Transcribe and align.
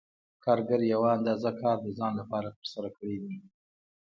کارګر 0.43 0.81
یوه 0.93 1.09
اندازه 1.17 1.51
کار 1.61 1.77
د 1.81 1.87
ځان 1.97 2.13
لپاره 2.21 2.49
ترسره 2.57 2.89
کړی 2.97 3.17
دی 3.23 3.35